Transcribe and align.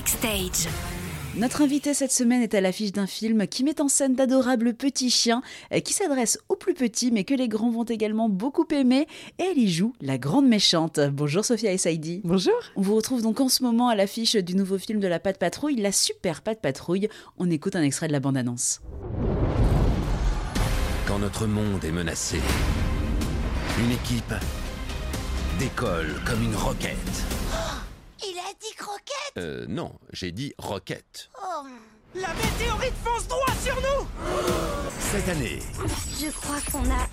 Backstage. 0.00 0.66
Notre 1.36 1.60
invité 1.60 1.92
cette 1.92 2.10
semaine 2.10 2.40
est 2.40 2.54
à 2.54 2.62
l'affiche 2.62 2.90
d'un 2.90 3.06
film 3.06 3.46
qui 3.46 3.62
met 3.64 3.82
en 3.82 3.88
scène 3.88 4.14
d'adorables 4.14 4.72
petits 4.72 5.10
chiens 5.10 5.42
euh, 5.74 5.80
qui 5.80 5.92
s'adressent 5.92 6.38
aux 6.48 6.56
plus 6.56 6.72
petits 6.72 7.10
mais 7.10 7.24
que 7.24 7.34
les 7.34 7.48
grands 7.48 7.70
vont 7.70 7.84
également 7.84 8.30
beaucoup 8.30 8.64
aimer 8.70 9.06
et 9.38 9.42
elle 9.42 9.58
y 9.58 9.70
joue 9.70 9.92
la 10.00 10.16
grande 10.16 10.48
méchante. 10.48 11.00
Bonjour 11.12 11.44
Sophia 11.44 11.70
Essaidi. 11.70 12.22
Bonjour. 12.24 12.54
On 12.76 12.80
vous 12.80 12.94
retrouve 12.94 13.20
donc 13.20 13.40
en 13.42 13.50
ce 13.50 13.62
moment 13.62 13.90
à 13.90 13.94
l'affiche 13.94 14.36
du 14.36 14.54
nouveau 14.54 14.78
film 14.78 15.00
de 15.00 15.06
la 15.06 15.20
Patte 15.20 15.36
Patrouille, 15.36 15.76
la 15.76 15.92
super 15.92 16.40
Patte 16.40 16.62
Patrouille. 16.62 17.10
On 17.36 17.50
écoute 17.50 17.76
un 17.76 17.82
extrait 17.82 18.08
de 18.08 18.12
la 18.12 18.20
bande-annonce. 18.20 18.80
Quand 21.06 21.18
notre 21.18 21.46
monde 21.46 21.84
est 21.84 21.92
menacé, 21.92 22.40
une 23.78 23.92
équipe 23.92 24.32
décolle 25.58 26.22
comme 26.24 26.42
une 26.42 26.56
roquette. 26.56 27.39
Euh, 29.38 29.64
non, 29.68 29.92
j'ai 30.12 30.32
dit 30.32 30.52
roquette. 30.58 31.30
Oh, 31.42 31.66
La 32.14 32.28
météorite 32.34 32.94
fonce 33.04 33.28
droit 33.28 33.54
sur 33.62 33.76
nous. 33.76 34.06
Cette 35.12 35.28
année, 35.28 35.60
je 36.20 36.30
crois 36.30 36.60
qu'on 36.72 36.84
a 36.90 37.06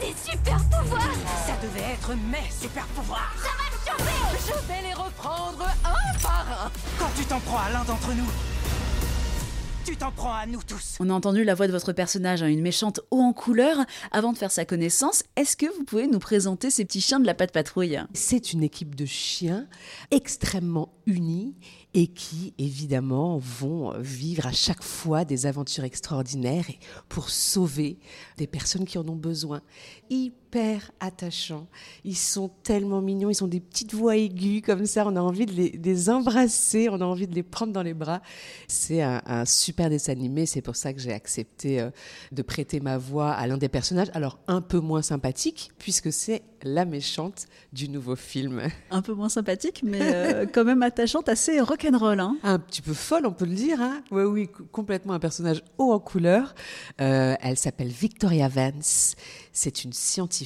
des 0.00 0.14
super 0.30 0.58
pouvoirs. 0.64 1.02
Ça 1.46 1.54
devait 1.62 1.92
être 1.94 2.14
mes 2.14 2.48
super 2.50 2.86
pouvoirs. 2.88 3.32
Ça 3.42 3.50
va 3.58 3.64
me 3.70 3.98
chauffer. 3.98 4.52
Je 4.52 4.68
vais 4.68 4.82
les 4.88 4.94
reprendre 4.94 5.66
un 5.84 6.18
par 6.22 6.66
un. 6.66 6.70
Quand 6.98 7.10
tu 7.16 7.24
t'en 7.24 7.40
prends 7.40 7.58
à 7.58 7.70
l'un 7.70 7.84
d'entre 7.84 8.12
nous, 8.14 8.30
tu 9.86 9.96
t'en 9.96 10.10
prends 10.10 10.34
à 10.34 10.46
nous 10.46 10.62
tous 10.66 10.96
On 10.98 11.10
a 11.10 11.12
entendu 11.12 11.44
la 11.44 11.54
voix 11.54 11.68
de 11.68 11.72
votre 11.72 11.92
personnage, 11.92 12.42
hein, 12.42 12.48
une 12.48 12.60
méchante 12.60 12.98
haut 13.12 13.20
en 13.20 13.32
couleur. 13.32 13.84
Avant 14.10 14.32
de 14.32 14.38
faire 14.38 14.50
sa 14.50 14.64
connaissance, 14.64 15.22
est-ce 15.36 15.56
que 15.56 15.66
vous 15.76 15.84
pouvez 15.84 16.08
nous 16.08 16.18
présenter 16.18 16.70
ces 16.70 16.84
petits 16.84 17.00
chiens 17.00 17.20
de 17.20 17.26
la 17.26 17.34
Patte 17.34 17.52
Patrouille? 17.52 18.00
C'est 18.12 18.52
une 18.52 18.64
équipe 18.64 18.96
de 18.96 19.06
chiens 19.06 19.68
extrêmement 20.10 20.92
unis 21.06 21.54
et 21.94 22.08
qui, 22.08 22.52
évidemment, 22.58 23.38
vont 23.38 23.92
vivre 24.00 24.48
à 24.48 24.52
chaque 24.52 24.82
fois 24.82 25.24
des 25.24 25.46
aventures 25.46 25.84
extraordinaires 25.84 26.66
pour 27.08 27.30
sauver 27.30 28.00
des 28.38 28.48
personnes 28.48 28.86
qui 28.86 28.98
en 28.98 29.08
ont 29.08 29.14
besoin. 29.14 29.62
Hyper 30.56 30.90
attachants. 31.00 31.66
Ils 32.04 32.16
sont 32.16 32.50
tellement 32.62 33.02
mignons. 33.02 33.28
Ils 33.28 33.44
ont 33.44 33.46
des 33.46 33.60
petites 33.60 33.92
voix 33.92 34.16
aiguës 34.16 34.62
comme 34.62 34.86
ça. 34.86 35.04
On 35.06 35.14
a 35.14 35.20
envie 35.20 35.44
de 35.44 35.52
les, 35.52 35.70
de 35.70 35.84
les 35.84 36.08
embrasser. 36.08 36.88
On 36.88 37.00
a 37.00 37.04
envie 37.04 37.26
de 37.26 37.34
les 37.34 37.42
prendre 37.42 37.74
dans 37.74 37.82
les 37.82 37.92
bras. 37.92 38.22
C'est 38.66 39.02
un, 39.02 39.20
un 39.26 39.44
super 39.44 39.90
dessin 39.90 40.12
animé. 40.12 40.46
C'est 40.46 40.62
pour 40.62 40.76
ça 40.76 40.94
que 40.94 41.00
j'ai 41.00 41.12
accepté 41.12 41.80
euh, 41.80 41.90
de 42.32 42.40
prêter 42.40 42.80
ma 42.80 42.96
voix 42.96 43.32
à 43.32 43.46
l'un 43.46 43.58
des 43.58 43.68
personnages. 43.68 44.08
Alors, 44.14 44.38
un 44.48 44.62
peu 44.62 44.80
moins 44.80 45.02
sympathique, 45.02 45.72
puisque 45.78 46.10
c'est 46.10 46.42
la 46.62 46.86
méchante 46.86 47.46
du 47.74 47.90
nouveau 47.90 48.16
film. 48.16 48.62
Un 48.90 49.02
peu 49.02 49.12
moins 49.12 49.28
sympathique, 49.28 49.82
mais 49.84 50.00
euh, 50.00 50.46
quand 50.52 50.64
même 50.64 50.82
attachante, 50.82 51.28
assez 51.28 51.60
rock'n'roll. 51.60 52.18
Hein 52.18 52.38
Un 52.42 52.58
petit 52.58 52.80
peu 52.80 52.94
folle, 52.94 53.26
on 53.26 53.32
peut 53.32 53.44
le 53.44 53.54
dire. 53.54 53.80
Hein 53.82 54.02
oui, 54.10 54.22
oui, 54.22 54.48
complètement 54.72 55.12
un 55.12 55.18
personnage 55.18 55.62
haut 55.76 55.92
en 55.92 56.00
couleur. 56.00 56.54
Euh, 57.02 57.34
elle 57.40 57.58
s'appelle 57.58 57.88
Victoria 57.88 58.48
Vance. 58.48 59.16
C'est 59.52 59.84
une 59.84 59.92
scientifique 59.92 60.45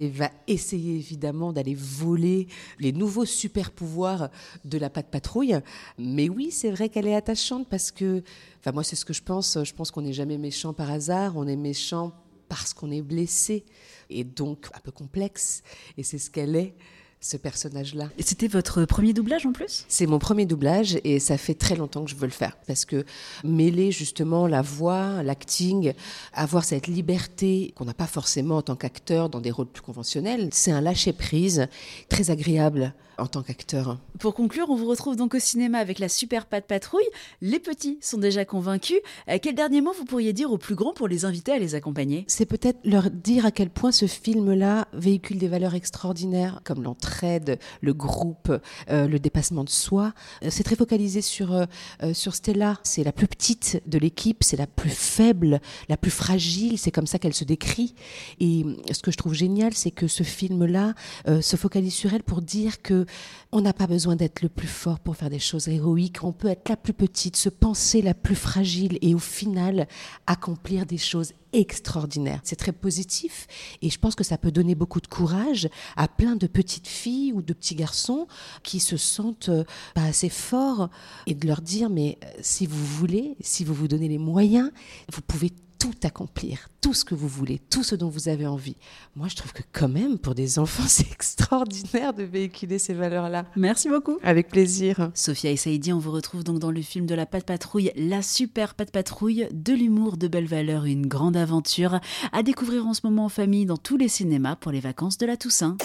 et 0.00 0.08
va 0.08 0.30
essayer 0.46 0.96
évidemment 0.96 1.52
d'aller 1.52 1.74
voler 1.74 2.48
les 2.78 2.92
nouveaux 2.92 3.24
super 3.24 3.70
pouvoirs 3.70 4.30
de 4.64 4.78
la 4.78 4.90
patte 4.90 5.10
patrouille. 5.10 5.58
Mais 5.98 6.28
oui, 6.28 6.50
c'est 6.50 6.70
vrai 6.70 6.88
qu'elle 6.88 7.06
est 7.06 7.14
attachante 7.14 7.68
parce 7.68 7.90
que, 7.90 8.22
enfin 8.60 8.72
moi 8.72 8.84
c'est 8.84 8.96
ce 8.96 9.04
que 9.04 9.12
je 9.12 9.22
pense. 9.22 9.58
Je 9.62 9.72
pense 9.72 9.90
qu'on 9.90 10.02
n'est 10.02 10.12
jamais 10.12 10.38
méchant 10.38 10.72
par 10.72 10.90
hasard. 10.90 11.36
On 11.36 11.46
est 11.46 11.56
méchant 11.56 12.12
parce 12.48 12.72
qu'on 12.72 12.90
est 12.90 13.02
blessé 13.02 13.64
et 14.10 14.24
donc 14.24 14.68
un 14.74 14.80
peu 14.80 14.92
complexe. 14.92 15.62
Et 15.96 16.02
c'est 16.02 16.18
ce 16.18 16.30
qu'elle 16.30 16.56
est, 16.56 16.74
ce 17.20 17.36
personnage-là. 17.36 18.08
Et 18.18 18.22
c'était 18.22 18.48
votre 18.48 18.84
premier 18.84 19.12
doublage 19.12 19.46
en 19.46 19.52
plus? 19.52 19.84
C'est 19.88 20.06
mon 20.06 20.18
premier 20.18 20.46
doublage 20.46 20.98
et 21.04 21.18
ça 21.18 21.36
fait 21.36 21.54
très 21.54 21.74
longtemps 21.74 22.04
que 22.04 22.10
je 22.10 22.16
veux 22.16 22.26
le 22.26 22.32
faire 22.32 22.56
parce 22.66 22.84
que 22.84 23.04
mêler 23.44 23.90
justement 23.90 24.46
la 24.46 24.62
voix, 24.62 25.22
l'acting, 25.22 25.92
avoir 26.32 26.64
cette 26.64 26.86
liberté 26.86 27.72
qu'on 27.74 27.84
n'a 27.84 27.94
pas 27.94 28.06
forcément 28.06 28.58
en 28.58 28.62
tant 28.62 28.76
qu'acteur 28.76 29.28
dans 29.28 29.40
des 29.40 29.50
rôles 29.50 29.66
plus 29.66 29.82
conventionnels, 29.82 30.48
c'est 30.52 30.70
un 30.70 30.80
lâcher 30.80 31.12
prise 31.12 31.66
très 32.08 32.30
agréable 32.30 32.94
en 33.18 33.26
tant 33.26 33.42
qu'acteur. 33.42 33.98
Pour 34.18 34.34
conclure, 34.34 34.70
on 34.70 34.76
vous 34.76 34.86
retrouve 34.86 35.16
donc 35.16 35.34
au 35.34 35.38
cinéma 35.38 35.78
avec 35.78 35.98
la 35.98 36.08
super 36.08 36.46
Patte 36.46 36.66
Patrouille. 36.66 37.08
Les 37.40 37.58
petits 37.58 37.98
sont 38.00 38.18
déjà 38.18 38.44
convaincus. 38.44 38.98
Euh, 39.28 39.38
quel 39.40 39.54
dernier 39.54 39.80
mot 39.80 39.92
vous 39.92 40.04
pourriez 40.04 40.32
dire 40.32 40.52
aux 40.52 40.58
plus 40.58 40.74
grands 40.74 40.92
pour 40.92 41.08
les 41.08 41.24
inviter 41.24 41.52
à 41.52 41.58
les 41.58 41.74
accompagner? 41.74 42.24
C'est 42.28 42.46
peut-être 42.46 42.78
leur 42.84 43.10
dire 43.10 43.46
à 43.46 43.50
quel 43.50 43.70
point 43.70 43.92
ce 43.92 44.06
film-là 44.06 44.88
véhicule 44.92 45.38
des 45.38 45.48
valeurs 45.48 45.74
extraordinaires 45.74 46.60
comme 46.64 46.82
l'entraide, 46.82 47.58
le 47.80 47.94
groupe, 47.94 48.52
euh, 48.90 49.06
le 49.06 49.18
dépassement 49.18 49.64
de 49.64 49.70
soi. 49.70 50.12
Euh, 50.42 50.48
c'est 50.50 50.64
très 50.64 50.76
focalisé 50.76 51.20
sur, 51.22 51.52
euh, 51.52 51.66
sur 52.12 52.34
Stella. 52.34 52.78
C'est 52.82 53.04
la 53.04 53.12
plus 53.12 53.28
petite 53.28 53.82
de 53.86 53.98
l'équipe, 53.98 54.42
c'est 54.42 54.56
la 54.56 54.66
plus 54.66 54.90
faible, 54.90 55.60
la 55.88 55.96
plus 55.96 56.10
fragile. 56.10 56.78
C'est 56.78 56.90
comme 56.90 57.06
ça 57.06 57.18
qu'elle 57.18 57.34
se 57.34 57.44
décrit. 57.44 57.94
Et 58.40 58.64
ce 58.90 59.02
que 59.02 59.10
je 59.10 59.16
trouve 59.16 59.34
génial, 59.34 59.74
c'est 59.74 59.90
que 59.90 60.06
ce 60.06 60.22
film-là 60.22 60.94
euh, 61.28 61.40
se 61.40 61.56
focalise 61.56 61.94
sur 61.94 62.12
elle 62.14 62.22
pour 62.22 62.42
dire 62.42 62.82
que 62.82 63.06
on 63.52 63.60
n'a 63.60 63.72
pas 63.72 63.86
besoin 63.86 64.16
d'être 64.16 64.42
le 64.42 64.48
plus 64.48 64.68
fort 64.68 65.00
pour 65.00 65.16
faire 65.16 65.30
des 65.30 65.38
choses 65.38 65.68
héroïques. 65.68 66.22
On 66.22 66.32
peut 66.32 66.48
être 66.48 66.68
la 66.68 66.76
plus 66.76 66.92
petite, 66.92 67.36
se 67.36 67.48
penser 67.48 68.02
la 68.02 68.14
plus 68.14 68.34
fragile 68.34 68.98
et 69.00 69.14
au 69.14 69.18
final 69.18 69.88
accomplir 70.26 70.86
des 70.86 70.98
choses 70.98 71.32
extraordinaires. 71.52 72.40
C'est 72.44 72.56
très 72.56 72.72
positif 72.72 73.46
et 73.80 73.88
je 73.88 73.98
pense 73.98 74.14
que 74.14 74.24
ça 74.24 74.36
peut 74.36 74.50
donner 74.50 74.74
beaucoup 74.74 75.00
de 75.00 75.06
courage 75.06 75.68
à 75.96 76.08
plein 76.08 76.36
de 76.36 76.46
petites 76.46 76.88
filles 76.88 77.32
ou 77.32 77.40
de 77.40 77.52
petits 77.52 77.74
garçons 77.74 78.26
qui 78.62 78.80
se 78.80 78.96
sentent 78.96 79.48
euh, 79.48 79.64
pas 79.94 80.04
assez 80.04 80.28
forts 80.28 80.90
et 81.26 81.34
de 81.34 81.46
leur 81.46 81.62
dire 81.62 81.88
mais 81.88 82.18
euh, 82.24 82.28
si 82.42 82.66
vous 82.66 82.84
voulez, 82.84 83.36
si 83.40 83.64
vous 83.64 83.74
vous 83.74 83.88
donnez 83.88 84.08
les 84.08 84.18
moyens, 84.18 84.70
vous 85.10 85.22
pouvez 85.22 85.52
tout 85.78 85.94
accomplir, 86.02 86.68
tout 86.80 86.94
ce 86.94 87.04
que 87.04 87.14
vous 87.14 87.28
voulez, 87.28 87.60
tout 87.70 87.82
ce 87.82 87.94
dont 87.94 88.08
vous 88.08 88.28
avez 88.28 88.46
envie. 88.46 88.76
Moi, 89.16 89.28
je 89.28 89.36
trouve 89.36 89.52
que 89.52 89.62
quand 89.72 89.88
même, 89.88 90.18
pour 90.18 90.34
des 90.34 90.58
enfants, 90.58 90.84
c'est 90.88 91.10
extraordinaire 91.10 92.12
de 92.12 92.24
véhiculer 92.24 92.78
ces 92.78 92.94
valeurs-là. 92.94 93.46
Merci 93.56 93.88
beaucoup. 93.88 94.18
Avec 94.22 94.48
plaisir. 94.48 95.10
Sophia 95.14 95.50
et 95.50 95.56
Saïdi, 95.56 95.92
on 95.92 95.98
vous 95.98 96.12
retrouve 96.12 96.44
donc 96.44 96.58
dans 96.58 96.70
le 96.70 96.82
film 96.82 97.06
de 97.06 97.14
la 97.14 97.26
Patte 97.26 97.46
Patrouille, 97.46 97.92
la 97.96 98.22
super 98.22 98.74
Patte 98.74 98.90
Patrouille, 98.90 99.48
de 99.52 99.72
l'humour, 99.72 100.16
de 100.16 100.28
belles 100.28 100.46
valeurs, 100.46 100.84
une 100.84 101.06
grande 101.06 101.36
aventure 101.36 102.00
à 102.32 102.42
découvrir 102.42 102.86
en 102.86 102.94
ce 102.94 103.00
moment 103.04 103.26
en 103.26 103.28
famille 103.28 103.66
dans 103.66 103.76
tous 103.76 103.96
les 103.96 104.08
cinémas 104.08 104.56
pour 104.56 104.72
les 104.72 104.80
vacances 104.80 105.18
de 105.18 105.26
la 105.26 105.36
Toussaint. 105.36 105.76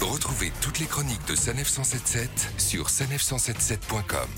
Retrouvez 0.00 0.52
toutes 0.60 0.78
les 0.78 0.86
chroniques 0.86 1.26
de 1.28 1.34
Sanef 1.34 1.68
177 1.68 2.52
sur 2.58 2.86
sanef177.com. 2.86 4.28